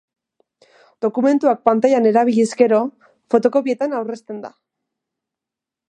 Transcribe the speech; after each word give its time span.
Dokumentuak 1.05 1.61
pantailan 1.69 2.09
erabiliz 2.13 2.47
gero, 2.63 2.81
fotokopietan 3.35 3.95
aurrezten 3.99 4.45
da. 4.49 4.53